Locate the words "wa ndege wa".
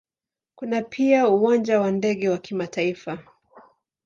1.79-2.37